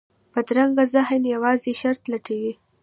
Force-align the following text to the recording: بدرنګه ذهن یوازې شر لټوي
بدرنګه 0.33 0.83
ذهن 0.93 1.21
یوازې 1.33 1.71
شر 1.79 1.95
لټوي 2.11 2.53